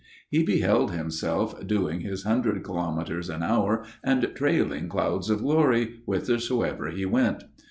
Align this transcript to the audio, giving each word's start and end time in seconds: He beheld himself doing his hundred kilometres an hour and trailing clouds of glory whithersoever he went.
He 0.31 0.41
beheld 0.41 0.89
himself 0.89 1.53
doing 1.67 1.99
his 2.01 2.23
hundred 2.23 2.63
kilometres 2.63 3.29
an 3.29 3.43
hour 3.43 3.85
and 4.03 4.31
trailing 4.33 4.89
clouds 4.89 5.29
of 5.29 5.43
glory 5.43 5.99
whithersoever 6.05 6.89
he 6.89 7.05
went. 7.05 7.43